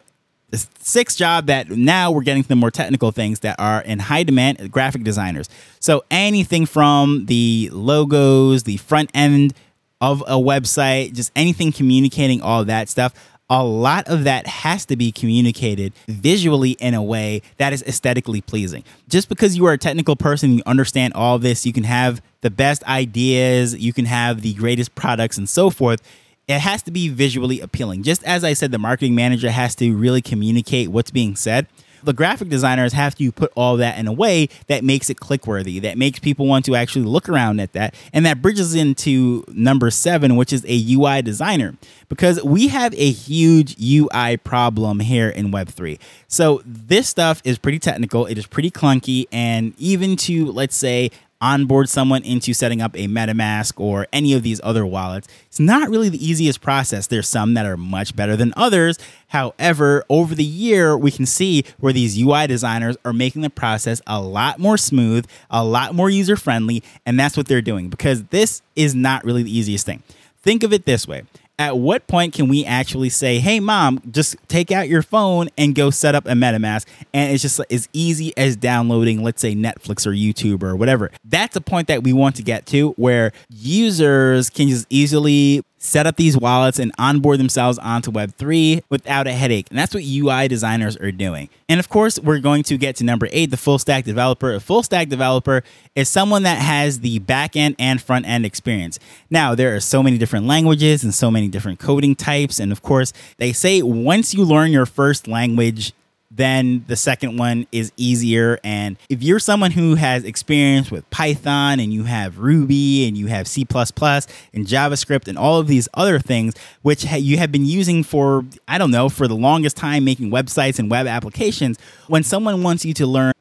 sixth 0.53 1.19
job 1.19 1.47
that 1.47 1.71
now 1.71 2.11
we're 2.11 2.23
getting 2.23 2.43
to 2.43 2.49
the 2.49 2.57
more 2.57 2.71
technical 2.71 3.11
things 3.11 3.41
that 3.41 3.57
are 3.59 3.83
in 3.83 3.99
high 3.99 4.23
demand 4.23 4.71
graphic 4.71 5.03
designers. 5.03 5.49
So 5.81 6.05
anything 6.11 6.67
from 6.67 7.27
the 7.27 7.69
logos, 7.73 8.63
the 8.63 8.77
front 8.77 9.11
end 9.15 9.55
of 10.01 10.23
a 10.23 10.37
website, 10.37 11.15
just 11.15 11.33
anything 11.35 11.73
communicating 11.73 12.41
all 12.43 12.65
that 12.65 12.89
stuff. 12.89 13.15
A 13.49 13.63
lot 13.63 14.09
of 14.09 14.25
that 14.25 14.47
has 14.49 14.85
to 14.87 14.97
be 14.97 15.13
communicated 15.13 15.93
visually 16.09 16.73
in 16.73 16.95
a 16.95 17.03
way 17.03 17.43
that 17.59 17.73
is 17.73 17.83
aesthetically 17.85 18.41
pleasing. 18.41 18.83
Just 19.09 19.29
because 19.29 19.57
you 19.57 19.67
are 19.67 19.73
a 19.73 19.79
technical 19.79 20.17
person, 20.17 20.55
you 20.55 20.63
understand 20.67 21.13
all 21.15 21.39
this, 21.39 21.65
you 21.65 21.73
can 21.73 21.85
have 21.85 22.21
the 22.41 22.51
best 22.51 22.83
ideas, 22.85 23.77
you 23.77 23.93
can 23.93 24.05
have 24.05 24.41
the 24.43 24.55
greatest 24.55 24.97
products 24.97 25.39
and 25.39 25.49
so 25.49 25.71
forth 25.71 26.03
it 26.49 26.61
has 26.61 26.83
to 26.83 26.91
be 26.91 27.09
visually 27.09 27.61
appealing. 27.61 28.03
Just 28.03 28.23
as 28.25 28.45
I 28.45 28.53
said, 28.53 28.71
the 28.71 28.79
marketing 28.79 29.15
manager 29.15 29.51
has 29.51 29.75
to 29.77 29.97
really 29.97 30.23
communicate 30.23 30.89
what's 30.89 31.11
being 31.11 31.35
said. 31.35 31.67
The 32.05 32.13
graphic 32.13 32.51
designers 32.51 32.93
have 32.93 33.17
to 33.17 33.33
put 33.33 33.51
all 33.57 33.79
that 33.79 33.99
in 33.99 34.07
a 34.07 34.13
way 34.13 34.49
that 34.69 34.85
makes 34.85 35.11
it 35.11 35.19
click 35.19 35.45
worthy, 35.45 35.81
that 35.81 35.99
makes 35.99 36.21
people 36.21 36.47
want 36.47 36.65
to 36.67 36.77
actually 36.77 37.05
look 37.05 37.29
around 37.29 37.59
at 37.59 37.73
that. 37.73 37.97
And 38.13 38.25
that 38.27 38.41
bridges 38.41 38.77
into 38.77 39.45
number 39.49 39.91
seven, 39.91 40.37
which 40.37 40.53
is 40.53 40.65
a 40.69 40.95
UI 40.95 41.21
designer, 41.23 41.75
because 42.09 42.41
we 42.45 42.69
have 42.69 42.95
a 42.95 43.11
huge 43.11 43.75
UI 43.83 44.37
problem 44.37 45.01
here 45.01 45.29
in 45.29 45.51
Web3. 45.51 45.99
So 46.29 46.63
this 46.65 47.09
stuff 47.09 47.43
is 47.45 47.59
pretty 47.59 47.81
technical, 47.81 48.27
it 48.27 48.39
is 48.39 48.47
pretty 48.47 48.71
clunky, 48.71 49.27
and 49.33 49.75
even 49.77 50.15
to, 50.19 50.53
let's 50.53 50.77
say, 50.77 51.11
onboard 51.41 51.89
someone 51.89 52.23
into 52.25 52.55
setting 52.55 52.81
up 52.81 52.95
a 52.95 53.07
MetaMask 53.07 53.79
or 53.81 54.07
any 54.13 54.33
of 54.33 54.43
these 54.43 54.61
other 54.63 54.87
wallets. 54.87 55.29
It's 55.47 55.61
not 55.61 55.89
really 55.89 56.09
the 56.09 56.25
easiest 56.25 56.61
process. 56.61 57.07
There's 57.07 57.29
some 57.29 57.55
that 57.55 57.67
are 57.67 57.77
much 57.77 58.17
better 58.17 58.37
than 58.37 58.53
others. 58.57 58.99
However, 59.29 60.05
over 60.09 60.35
the 60.35 60.45
year, 60.45 60.97
we 60.97 61.11
can 61.11 61.27
see 61.27 61.65
where 61.79 61.93
these 61.93 62.19
UI 62.21 62.47
designers 62.47 62.97
are 63.05 63.13
making 63.13 63.43
the 63.43 63.51
process 63.51 64.01
a 64.07 64.21
lot 64.21 64.59
more 64.59 64.77
smooth, 64.77 65.27
a 65.51 65.65
lot 65.65 65.95
more 65.95 66.11
user 66.11 66.37
friendly, 66.37 66.83
and 67.05 67.19
that's 67.19 67.37
what 67.37 67.47
they're 67.49 67.63
doing 67.63 67.89
because 67.89 68.25
this 68.25 68.63
is 68.75 68.95
not 68.95 69.25
really 69.25 69.43
the 69.43 69.57
easiest 69.57 69.87
thing. 69.87 70.03
Think 70.43 70.63
of 70.63 70.73
it 70.73 70.85
this 70.85 71.09
way 71.09 71.25
at 71.59 71.79
what 71.79 72.07
point 72.07 72.35
can 72.35 72.49
we 72.49 72.65
actually 72.65 73.09
say, 73.09 73.39
"Hey, 73.39 73.61
mom, 73.61 74.01
just 74.11 74.37
take 74.49 74.71
out 74.71 74.89
your 74.89 75.03
phone 75.03 75.49
and 75.57 75.75
go 75.75 75.91
set 75.91 76.15
up 76.15 76.27
a 76.27 76.33
MetaMask," 76.33 76.85
and 77.15 77.33
it's 77.33 77.43
just 77.43 77.61
as 77.71 77.89
easy 77.93 78.33
as 78.37 78.57
downloading, 78.57 79.23
let's 79.23 79.41
say, 79.41 79.55
Netflix 79.55 80.07
or 80.07 80.13
YouTube 80.13 80.63
or 80.63 80.77
whatever. 80.77 81.11
That's 81.25 81.57
a 81.57 81.61
point 81.61 81.89
that 81.89 82.03
we 82.03 82.13
want 82.13 82.37
to 82.37 82.43
get 82.43 82.67
to, 82.67 82.91
where 82.99 83.33
users 83.49 84.51
can 84.51 84.69
just 84.69 84.87
easily 84.91 85.63
set 85.79 86.07
up 86.07 86.17
these 86.17 86.37
wallets 86.37 86.79
and 86.79 86.93
onboard 86.99 87.39
themselves 87.39 87.79
onto 87.79 88.11
Web3 88.11 88.83
without 88.89 89.27
a 89.27 89.33
headache. 89.33 89.67
And 89.71 89.79
that's 89.79 89.95
what 89.95 90.05
UI 90.05 90.49
designers 90.49 90.97
are 90.97 91.13
doing. 91.13 91.49
And 91.69 91.79
of 91.79 91.89
course, 91.89 92.19
we're 92.19 92.39
going 92.39 92.63
to 92.65 92.79
get 92.79 92.97
to 92.97 93.05
number 93.05 93.29
eight 93.31 93.51
the 93.51 93.57
full 93.57 93.79
stack 93.79 94.05
developer. 94.05 94.55
A 94.55 94.61
full 94.61 94.83
stack 94.83 95.09
developer 95.09 95.63
is 95.95 96.09
someone 96.09 96.43
that 96.45 96.59
has 96.59 97.01
the 97.01 97.19
back 97.21 97.57
end 97.57 97.77
and 97.79 98.01
front 98.01 98.27
end 98.27 98.47
experience. 98.47 98.99
Now, 99.31 99.55
there 99.55 99.75
are 99.75 99.81
so 99.81 100.03
many 100.03 100.19
different 100.19 100.47
languages 100.47 101.05
and 101.05 101.15
so 101.15 101.31
many 101.31 101.49
different 101.49 101.79
coding 101.79 102.15
types. 102.15 102.59
And 102.59 102.73
of 102.73 102.83
course, 102.83 103.13
they 103.39 103.53
say 103.53 103.83
once 103.83 104.35
you 104.35 104.45
learn 104.45 104.73
your 104.73 104.87
first 104.87 105.29
language, 105.29 105.93
then 106.37 106.85
the 106.87 106.97
second 106.97 107.39
one 107.39 107.67
is 107.73 107.93
easier. 107.97 108.59
And 108.63 108.97
if 109.09 109.23
you're 109.23 109.39
someone 109.39 109.71
who 109.71 109.95
has 109.95 110.25
experience 110.25 110.91
with 110.91 111.09
Python 111.11 111.81
and 111.81 111.93
you 111.93 112.05
have 112.05 112.39
Ruby 112.39 113.09
and 113.09 113.17
you 113.17 113.27
have 113.27 113.49
C 113.49 113.63
and 113.63 114.67
JavaScript 114.67 115.29
and 115.29 115.39
all 115.39 115.59
of 115.59 115.67
these 115.67 115.89
other 115.95 116.19
things, 116.19 116.55
which 116.83 117.05
you 117.05 117.39
have 117.39 117.51
been 117.51 117.65
using 117.65 118.03
for, 118.03 118.45
I 118.69 118.79
don't 118.79 118.91
know, 118.91 119.09
for 119.09 119.27
the 119.27 119.37
longest 119.37 119.77
time 119.77 120.05
making 120.05 120.31
websites 120.31 120.79
and 120.79 120.91
web 120.91 121.07
applications, 121.07 121.79
when 122.07 122.23
someone 122.23 122.63
wants 122.63 122.85
you 122.85 122.95
to 122.95 123.07
learn 123.07 123.33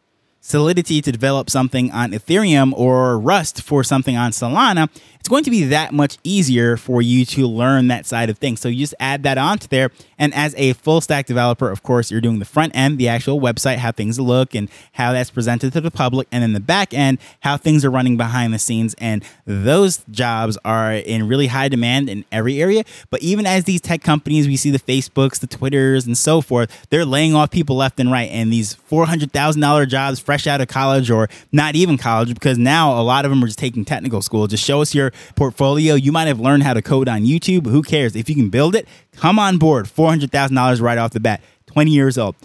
Solidity 0.47 1.01
to 1.01 1.11
develop 1.11 1.49
something 1.49 1.91
on 1.91 2.11
Ethereum 2.11 2.71
or 2.77 3.17
Rust 3.17 3.63
for 3.63 3.83
something 3.83 4.15
on 4.15 4.29
Solana, 4.29 4.91
it's 5.19 5.27
going 5.27 5.43
to 5.43 5.49
be 5.49 5.63
that 5.63 5.91
much 5.91 6.19
easier 6.23 6.77
for 6.77 7.01
you 7.01 7.25
to 7.25 7.47
learn 7.47 7.87
that 7.87 8.05
side 8.05 8.29
of 8.29 8.37
things. 8.37 8.61
So 8.61 8.69
you 8.69 8.77
just 8.77 8.93
add 8.99 9.23
that 9.23 9.39
onto 9.39 9.67
there. 9.67 9.89
And 10.19 10.31
as 10.35 10.53
a 10.55 10.73
full 10.73 11.01
stack 11.01 11.25
developer, 11.25 11.71
of 11.71 11.81
course, 11.81 12.11
you're 12.11 12.21
doing 12.21 12.37
the 12.37 12.45
front 12.45 12.75
end, 12.75 12.99
the 12.99 13.07
actual 13.07 13.41
website, 13.41 13.77
how 13.77 13.91
things 13.91 14.19
look 14.19 14.53
and 14.53 14.69
how 14.91 15.13
that's 15.13 15.31
presented 15.31 15.73
to 15.73 15.81
the 15.81 15.89
public. 15.89 16.27
And 16.31 16.43
then 16.43 16.53
the 16.53 16.59
back 16.59 16.93
end, 16.93 17.17
how 17.39 17.57
things 17.57 17.83
are 17.83 17.89
running 17.89 18.15
behind 18.15 18.53
the 18.53 18.59
scenes. 18.59 18.93
And 18.99 19.23
those 19.47 20.05
jobs 20.11 20.59
are 20.63 20.93
in 20.93 21.27
really 21.27 21.47
high 21.47 21.69
demand 21.69 22.07
in 22.07 22.23
every 22.31 22.61
area. 22.61 22.83
But 23.09 23.23
even 23.23 23.47
as 23.47 23.63
these 23.63 23.81
tech 23.81 24.03
companies, 24.03 24.45
we 24.45 24.57
see 24.57 24.69
the 24.69 24.77
Facebooks, 24.77 25.39
the 25.39 25.47
Twitters, 25.47 26.05
and 26.05 26.15
so 26.15 26.39
forth, 26.39 26.85
they're 26.91 27.03
laying 27.03 27.33
off 27.33 27.49
people 27.49 27.77
left 27.77 27.99
and 27.99 28.11
right. 28.11 28.29
And 28.29 28.53
these 28.53 28.75
$400,000 28.91 29.87
jobs 29.87 30.19
fresh 30.35 30.47
out 30.47 30.59
of 30.59 30.67
college 30.67 31.09
or 31.09 31.29
not 31.53 31.75
even 31.75 31.97
college, 31.97 32.33
because 32.33 32.57
now 32.57 32.99
a 32.99 33.03
lot 33.03 33.23
of 33.23 33.31
them 33.31 33.41
are 33.41 33.47
just 33.47 33.59
taking 33.59 33.85
technical 33.85 34.21
school. 34.21 34.47
Just 34.47 34.63
show 34.63 34.81
us 34.81 34.93
your 34.93 35.11
portfolio. 35.35 35.95
You 35.95 36.11
might 36.11 36.27
have 36.27 36.41
learned 36.41 36.63
how 36.63 36.73
to 36.73 36.81
code 36.81 37.07
on 37.07 37.23
YouTube. 37.23 37.67
Who 37.67 37.81
cares? 37.81 38.15
If 38.17 38.27
you 38.29 38.35
can 38.35 38.49
build 38.49 38.75
it, 38.75 38.85
come 39.15 39.39
on 39.39 39.57
board. 39.57 39.85
$400,000 39.85 40.81
right 40.81 40.97
off 40.97 41.11
the 41.11 41.21
bat, 41.21 41.41
20 41.67 41.91
years 41.91 42.17
old. 42.17 42.35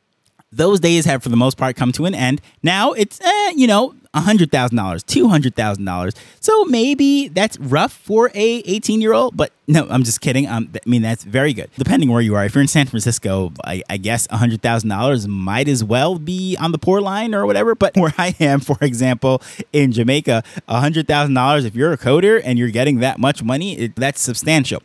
Those 0.53 0.79
days 0.79 1.05
have, 1.05 1.23
for 1.23 1.31
the 1.31 1.37
most 1.37 1.57
part, 1.57 1.75
come 1.75 1.91
to 1.93 2.07
an 2.07 2.15
end. 2.15 2.41
Now 2.63 2.93
it's, 2.93 3.21
eh, 3.21 3.51
you 3.57 3.67
know, 3.67 3.95
$100,000, 4.15 4.49
$200,000. 4.49 6.15
So 6.41 6.65
maybe 6.65 7.29
that's 7.29 7.59
rough 7.59 7.93
for 7.93 8.31
a 8.35 8.63
18 8.67 9.01
year 9.01 9.13
old, 9.13 9.37
but 9.37 9.53
no, 9.69 9.87
I'm 9.89 10.03
just 10.03 10.21
kidding. 10.21 10.49
Um, 10.49 10.71
I 10.75 10.89
mean, 10.89 11.03
that's 11.03 11.23
very 11.23 11.53
good. 11.53 11.71
Depending 11.79 12.11
where 12.11 12.21
you 12.21 12.35
are. 12.35 12.45
If 12.45 12.55
you're 12.55 12.63
in 12.63 12.69
San 12.69 12.87
Francisco, 12.87 13.53
I, 13.65 13.83
I 13.89 13.99
guess 13.99 14.27
$100,000 14.29 15.27
might 15.29 15.69
as 15.69 15.85
well 15.85 16.19
be 16.19 16.57
on 16.59 16.73
the 16.73 16.79
poor 16.79 17.01
line 17.01 17.35
or 17.35 17.47
whatever. 17.47 17.75
But 17.75 17.95
where 17.97 18.15
I 18.19 18.35
am, 18.41 18.61
for 18.61 18.79
example, 18.81 19.43
in 19.73 19.93
Jamaica, 19.93 20.43
$100,000, 20.69 21.65
if 21.65 21.75
you're 21.77 21.93
a 21.93 21.99
coder 21.99 22.41
and 22.45 22.59
you're 22.59 22.71
getting 22.71 22.99
that 23.01 23.19
much 23.19 23.45
money, 23.45 23.79
it, 23.79 23.97
that's 23.97 24.21
substantial 24.21 24.83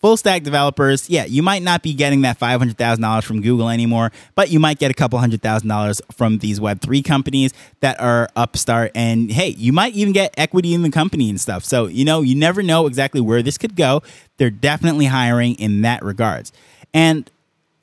full 0.00 0.16
stack 0.16 0.42
developers, 0.42 1.10
yeah, 1.10 1.24
you 1.24 1.42
might 1.42 1.62
not 1.62 1.82
be 1.82 1.94
getting 1.94 2.22
that 2.22 2.38
$500,000 2.38 3.24
from 3.24 3.42
Google 3.42 3.68
anymore, 3.68 4.12
but 4.34 4.50
you 4.50 4.60
might 4.60 4.78
get 4.78 4.90
a 4.90 4.94
couple 4.94 5.18
hundred 5.18 5.42
thousand 5.42 5.68
dollars 5.68 6.00
from 6.12 6.38
these 6.38 6.60
Web3 6.60 7.04
companies 7.04 7.52
that 7.80 8.00
are 8.00 8.28
upstart. 8.36 8.92
And 8.94 9.30
hey, 9.30 9.48
you 9.48 9.72
might 9.72 9.94
even 9.94 10.12
get 10.12 10.34
equity 10.36 10.74
in 10.74 10.82
the 10.82 10.90
company 10.90 11.28
and 11.30 11.40
stuff. 11.40 11.64
So, 11.64 11.86
you 11.86 12.04
know, 12.04 12.22
you 12.22 12.34
never 12.34 12.62
know 12.62 12.86
exactly 12.86 13.20
where 13.20 13.42
this 13.42 13.58
could 13.58 13.76
go. 13.76 14.02
They're 14.36 14.50
definitely 14.50 15.06
hiring 15.06 15.54
in 15.56 15.82
that 15.82 16.04
regards. 16.04 16.52
And 16.94 17.30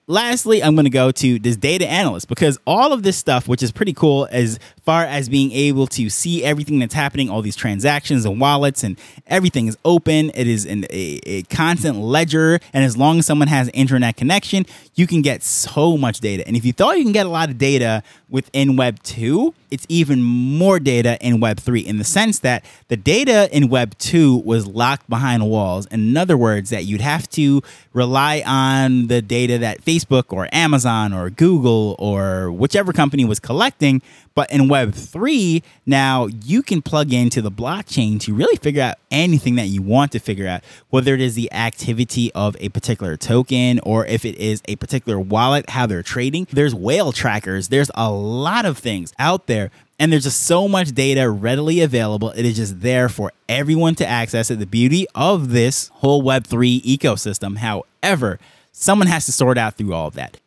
lastly, 0.07 0.63
I'm 0.63 0.75
going 0.75 0.85
to 0.85 0.91
go 0.91 1.11
to 1.11 1.39
this 1.39 1.57
data 1.57 1.87
analyst 1.87 2.27
because 2.27 2.59
all 2.65 2.93
of 2.93 3.03
this 3.03 3.17
stuff, 3.17 3.47
which 3.47 3.61
is 3.63 3.71
pretty 3.71 3.93
cool 3.93 4.27
as 4.31 4.59
far 4.85 5.03
as 5.03 5.27
being 5.27 5.51
able 5.51 5.87
to 5.87 6.09
see 6.09 6.43
everything 6.43 6.79
that's 6.79 6.93
happening, 6.93 7.29
all 7.29 7.41
these 7.41 7.55
transactions 7.55 8.23
and 8.23 8.39
wallets 8.39 8.83
and 8.83 8.97
everything 9.27 9.67
is 9.67 9.77
open. 9.83 10.31
It 10.35 10.47
is 10.47 10.63
in 10.63 10.85
a, 10.91 11.19
a 11.25 11.43
constant 11.43 11.97
ledger. 11.97 12.59
And 12.71 12.83
as 12.83 12.95
long 12.95 13.19
as 13.19 13.25
someone 13.25 13.47
has 13.47 13.69
internet 13.73 14.15
connection, 14.15 14.65
you 14.93 15.07
can 15.07 15.21
get 15.21 15.41
so 15.43 15.97
much 15.97 16.19
data. 16.19 16.47
And 16.47 16.55
if 16.55 16.63
you 16.63 16.71
thought 16.71 16.97
you 16.97 17.03
can 17.03 17.13
get 17.13 17.25
a 17.25 17.29
lot 17.29 17.49
of 17.49 17.57
data 17.57 18.03
within 18.29 18.75
Web 18.75 19.01
2, 19.03 19.53
it's 19.71 19.85
even 19.89 20.21
more 20.21 20.79
data 20.79 21.17
in 21.19 21.39
Web 21.39 21.59
3 21.59 21.81
in 21.81 21.97
the 21.97 22.03
sense 22.03 22.39
that 22.39 22.63
the 22.87 22.95
data 22.95 23.49
in 23.55 23.69
Web 23.69 23.97
2 23.97 24.37
was 24.37 24.67
locked 24.67 25.09
behind 25.09 25.49
walls. 25.49 25.85
In 25.87 26.15
other 26.15 26.37
words, 26.37 26.69
that 26.69 26.85
you'd 26.85 27.01
have 27.01 27.27
to 27.31 27.61
rely 27.91 28.43
on 28.45 29.07
the 29.07 29.21
data 29.21 29.57
that 29.57 29.83
Facebook 29.83 30.31
or 30.31 30.47
Amazon 30.51 31.11
or 31.11 31.29
Google 31.29 31.95
or 31.97 32.51
whichever 32.51 32.93
company 32.93 33.25
was 33.25 33.39
collecting 33.39 34.01
but 34.35 34.51
in 34.51 34.67
Web3, 34.75 35.63
now 35.85 36.25
you 36.25 36.61
can 36.61 36.81
plug 36.81 37.13
into 37.13 37.41
the 37.41 37.49
blockchain 37.51 38.19
to 38.19 38.33
really 38.33 38.57
figure 38.57 38.83
out 38.83 38.95
anything 39.09 39.55
that 39.55 39.67
you 39.67 39.81
want 39.81 40.11
to 40.11 40.19
figure 40.19 40.47
out, 40.47 40.65
whether 40.89 41.13
it 41.13 41.21
is 41.21 41.35
the 41.35 41.51
activity 41.53 42.29
of 42.33 42.57
a 42.59 42.67
particular 42.69 43.15
token 43.15 43.79
or 43.83 44.05
if 44.05 44.25
it 44.25 44.35
is 44.35 44.61
a 44.67 44.75
particular 44.75 45.17
wallet, 45.17 45.69
how 45.69 45.85
they're 45.85 46.03
trading. 46.03 46.45
There's 46.51 46.75
whale 46.75 47.13
trackers, 47.13 47.69
there's 47.69 47.89
a 47.95 48.11
lot 48.11 48.65
of 48.65 48.77
things 48.77 49.13
out 49.17 49.47
there. 49.47 49.71
And 49.97 50.11
there's 50.11 50.25
just 50.25 50.43
so 50.43 50.67
much 50.67 50.91
data 50.91 51.29
readily 51.29 51.79
available. 51.79 52.31
It 52.31 52.45
is 52.45 52.57
just 52.57 52.81
there 52.81 53.07
for 53.07 53.31
everyone 53.47 53.95
to 53.95 54.05
access 54.05 54.51
it. 54.51 54.59
The 54.59 54.65
beauty 54.65 55.07
of 55.15 55.51
this 55.51 55.87
whole 55.93 56.21
Web3 56.21 56.81
ecosystem. 56.81 57.59
However, 57.59 58.37
someone 58.73 59.07
has 59.07 59.25
to 59.27 59.31
sort 59.31 59.57
out 59.57 59.77
through 59.77 59.93
all 59.93 60.07
of 60.07 60.15
that 60.15 60.37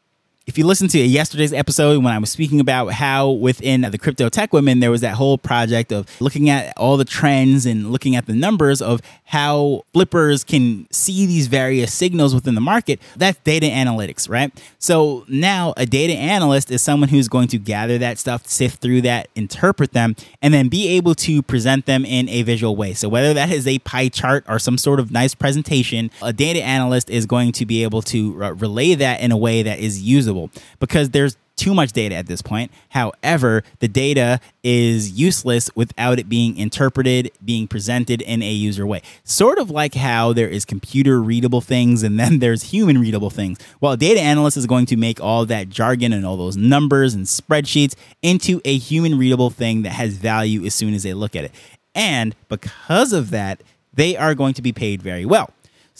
If 0.49 0.57
you 0.57 0.64
listen 0.64 0.88
to 0.88 0.99
yesterday's 0.99 1.52
episode 1.52 2.02
when 2.02 2.14
I 2.14 2.17
was 2.17 2.31
speaking 2.31 2.59
about 2.59 2.90
how 2.93 3.33
within 3.33 3.83
the 3.83 3.99
crypto 3.99 4.31
tech 4.31 4.55
women, 4.55 4.81
there 4.81 4.90
was 4.90 5.02
that 5.02 5.14
whole 5.14 5.37
project 5.37 5.93
of 5.93 6.07
looking 6.23 6.49
at 6.49 6.73
all 6.78 6.97
the 6.97 7.05
trends 7.05 7.67
and 7.67 7.93
looking 7.93 8.17
at 8.17 8.25
the 8.25 8.33
numbers 8.33 8.81
of 8.81 9.02
how 9.25 9.85
flippers 9.93 10.45
can 10.45 10.90
see 10.90 11.26
these 11.26 11.49
various 11.49 11.93
signals 11.93 12.35
within 12.35 12.55
the 12.55 12.62
market, 12.62 12.99
that's 13.14 13.38
data 13.40 13.67
analytics, 13.67 14.26
right? 14.26 14.50
So 14.78 15.26
now 15.28 15.75
a 15.76 15.85
data 15.85 16.14
analyst 16.14 16.71
is 16.71 16.81
someone 16.81 17.11
who's 17.11 17.28
going 17.28 17.49
to 17.49 17.59
gather 17.59 17.99
that 17.99 18.17
stuff, 18.17 18.47
sift 18.47 18.81
through 18.81 19.02
that, 19.02 19.28
interpret 19.35 19.93
them, 19.93 20.17
and 20.40 20.55
then 20.55 20.71
be 20.71 20.88
able 20.97 21.14
to 21.17 21.43
present 21.43 21.85
them 21.85 22.07
in 22.07 22.26
a 22.31 22.40
visual 22.40 22.75
way. 22.75 22.95
So 22.95 23.11
whether 23.11 23.35
that 23.35 23.50
is 23.50 23.67
a 23.67 23.81
pie 23.81 24.09
chart 24.09 24.47
or 24.49 24.59
some 24.59 24.78
sort 24.78 24.99
of 24.99 25.11
nice 25.11 25.35
presentation, 25.35 26.11
a 26.23 26.33
data 26.33 26.62
analyst 26.62 27.11
is 27.11 27.26
going 27.26 27.52
to 27.52 27.67
be 27.67 27.83
able 27.83 28.00
to 28.00 28.43
uh, 28.43 28.55
relay 28.55 28.95
that 28.95 29.21
in 29.21 29.31
a 29.31 29.37
way 29.37 29.62
that 29.62 29.78
is 29.78 30.00
usable 30.00 30.38
because 30.78 31.11
there's 31.11 31.37
too 31.59 31.75
much 31.75 31.92
data 31.92 32.14
at 32.14 32.26
this 32.26 32.40
point. 32.40 32.71
However, 32.90 33.64
the 33.80 33.88
data 33.88 34.40
is 34.62 35.18
useless 35.18 35.68
without 35.75 36.18
it 36.18 36.28
being 36.28 36.57
interpreted, 36.57 37.33
being 37.45 37.66
presented 37.66 38.23
in 38.23 38.42
a 38.42 38.52
user 38.52 38.87
way. 38.87 39.02
Sort 39.25 39.59
of 39.59 39.71
like 39.71 39.95
how 39.95 40.33
there 40.33 40.49
is 40.49 40.64
computer 40.64 41.21
readable 41.21 41.61
things 41.61 42.02
and 42.02 42.18
then 42.18 42.38
there's 42.38 42.62
human 42.62 42.99
readable 42.99 43.30
things. 43.30 43.59
Well, 43.80 43.92
a 43.92 43.97
data 43.97 44.21
analyst 44.21 44.57
is 44.57 44.66
going 44.66 44.87
to 44.87 44.97
make 44.97 45.21
all 45.21 45.45
that 45.47 45.68
jargon 45.68 46.12
and 46.12 46.25
all 46.25 46.37
those 46.37 46.57
numbers 46.57 47.12
and 47.12 47.26
spreadsheets 47.26 47.95
into 48.23 48.61
a 48.64 48.78
human 48.78 49.18
readable 49.18 49.50
thing 49.50 49.83
that 49.83 49.92
has 49.92 50.14
value 50.14 50.64
as 50.64 50.75
soon 50.75 50.95
as 50.95 51.02
they 51.02 51.12
look 51.12 51.35
at 51.35 51.45
it. 51.45 51.52
And 51.95 52.37
because 52.49 53.12
of 53.12 53.30
that, 53.30 53.62
they 53.92 54.16
are 54.16 54.37
going 54.37 54.54
to 54.54 54.62
be 54.62 54.73
paid 54.73 55.02
very 55.02 55.25
well. 55.25 55.50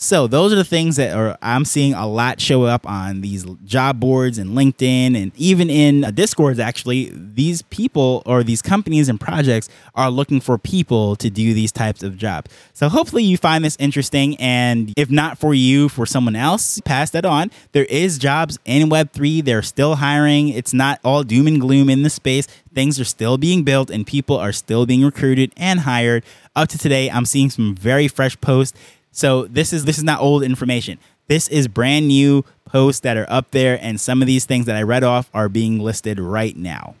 So 0.01 0.27
those 0.27 0.53
are 0.53 0.55
the 0.55 0.63
things 0.63 0.95
that 0.95 1.13
are 1.13 1.37
I'm 1.41 1.65
seeing 1.65 1.93
a 1.93 2.07
lot 2.07 2.39
show 2.39 2.63
up 2.63 2.87
on 2.87 3.19
these 3.19 3.43
job 3.65 3.99
boards 3.99 4.37
and 4.37 4.51
LinkedIn 4.51 5.21
and 5.21 5.33
even 5.35 5.69
in 5.69 6.09
Discords 6.15 6.57
actually 6.57 7.11
these 7.13 7.63
people 7.63 8.23
or 8.25 8.41
these 8.41 8.61
companies 8.61 9.09
and 9.09 9.19
projects 9.19 9.67
are 9.95 10.09
looking 10.09 10.39
for 10.39 10.57
people 10.57 11.17
to 11.17 11.29
do 11.29 11.53
these 11.53 11.73
types 11.73 12.01
of 12.01 12.15
jobs. 12.15 12.49
So 12.71 12.87
hopefully 12.87 13.23
you 13.23 13.35
find 13.35 13.65
this 13.65 13.75
interesting 13.77 14.37
and 14.37 14.93
if 14.95 15.11
not 15.11 15.37
for 15.37 15.53
you 15.53 15.89
for 15.89 16.05
someone 16.05 16.37
else 16.37 16.79
pass 16.85 17.09
that 17.09 17.25
on. 17.25 17.51
There 17.73 17.83
is 17.83 18.17
jobs 18.17 18.57
in 18.63 18.89
web3 18.89 19.43
they're 19.43 19.61
still 19.61 19.95
hiring. 19.95 20.47
It's 20.47 20.73
not 20.73 21.01
all 21.03 21.23
doom 21.23 21.45
and 21.45 21.59
gloom 21.59 21.89
in 21.89 22.03
the 22.03 22.09
space. 22.09 22.47
Things 22.73 23.01
are 23.01 23.05
still 23.05 23.37
being 23.37 23.65
built 23.65 23.89
and 23.89 24.07
people 24.07 24.37
are 24.37 24.53
still 24.53 24.85
being 24.85 25.03
recruited 25.03 25.51
and 25.57 25.81
hired. 25.81 26.23
Up 26.55 26.69
to 26.69 26.77
today 26.77 27.11
I'm 27.11 27.25
seeing 27.25 27.49
some 27.49 27.75
very 27.75 28.07
fresh 28.07 28.39
posts 28.39 28.79
so 29.11 29.45
this 29.45 29.73
is 29.73 29.85
this 29.85 29.97
is 29.97 30.03
not 30.03 30.21
old 30.21 30.43
information. 30.43 30.99
This 31.27 31.47
is 31.47 31.67
brand 31.67 32.07
new 32.07 32.43
posts 32.65 33.01
that 33.01 33.17
are 33.17 33.27
up 33.29 33.51
there, 33.51 33.77
and 33.81 33.99
some 33.99 34.21
of 34.21 34.27
these 34.27 34.45
things 34.45 34.65
that 34.65 34.75
I 34.75 34.81
read 34.81 35.03
off 35.03 35.29
are 35.33 35.49
being 35.49 35.79
listed 35.79 36.19
right 36.19 36.55
now. 36.55 36.95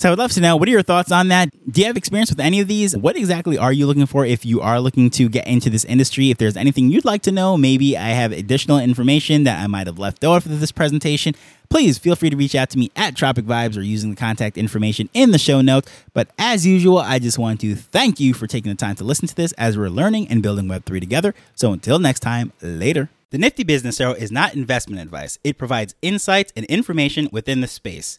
So 0.00 0.08
I 0.08 0.12
would 0.12 0.18
love 0.18 0.32
to 0.32 0.40
know 0.40 0.56
what 0.56 0.66
are 0.66 0.70
your 0.70 0.80
thoughts 0.80 1.12
on 1.12 1.28
that? 1.28 1.50
Do 1.70 1.82
you 1.82 1.86
have 1.86 1.94
experience 1.98 2.30
with 2.30 2.40
any 2.40 2.58
of 2.60 2.68
these? 2.68 2.96
What 2.96 3.18
exactly 3.18 3.58
are 3.58 3.70
you 3.70 3.86
looking 3.86 4.06
for 4.06 4.24
if 4.24 4.46
you 4.46 4.62
are 4.62 4.80
looking 4.80 5.10
to 5.10 5.28
get 5.28 5.46
into 5.46 5.68
this 5.68 5.84
industry? 5.84 6.30
If 6.30 6.38
there's 6.38 6.56
anything 6.56 6.90
you'd 6.90 7.04
like 7.04 7.20
to 7.24 7.30
know, 7.30 7.58
maybe 7.58 7.98
I 7.98 8.08
have 8.08 8.32
additional 8.32 8.78
information 8.78 9.44
that 9.44 9.62
I 9.62 9.66
might 9.66 9.86
have 9.86 9.98
left 9.98 10.24
off 10.24 10.46
of 10.46 10.58
this 10.58 10.72
presentation. 10.72 11.34
Please 11.68 11.98
feel 11.98 12.16
free 12.16 12.30
to 12.30 12.36
reach 12.36 12.54
out 12.54 12.70
to 12.70 12.78
me 12.78 12.90
at 12.96 13.14
Tropic 13.14 13.44
Vibes 13.44 13.76
or 13.76 13.82
using 13.82 14.08
the 14.08 14.16
contact 14.16 14.56
information 14.56 15.10
in 15.12 15.32
the 15.32 15.38
show 15.38 15.60
notes. 15.60 15.92
But 16.14 16.30
as 16.38 16.66
usual, 16.66 16.96
I 16.96 17.18
just 17.18 17.38
want 17.38 17.60
to 17.60 17.74
thank 17.74 18.18
you 18.18 18.32
for 18.32 18.46
taking 18.46 18.72
the 18.72 18.76
time 18.76 18.96
to 18.96 19.04
listen 19.04 19.28
to 19.28 19.36
this 19.36 19.52
as 19.58 19.76
we're 19.76 19.90
learning 19.90 20.28
and 20.28 20.42
building 20.42 20.64
Web3 20.64 20.98
together. 20.98 21.34
So 21.54 21.74
until 21.74 21.98
next 21.98 22.20
time, 22.20 22.54
later. 22.62 23.10
The 23.32 23.38
Nifty 23.38 23.64
Business 23.64 23.98
Show 23.98 24.12
is 24.12 24.32
not 24.32 24.54
investment 24.54 25.02
advice. 25.02 25.38
It 25.44 25.58
provides 25.58 25.94
insights 26.00 26.54
and 26.56 26.64
information 26.66 27.28
within 27.30 27.60
the 27.60 27.68
space. 27.68 28.18